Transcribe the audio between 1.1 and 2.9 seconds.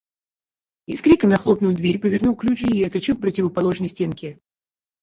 захлопнул дверь, повернул ключ и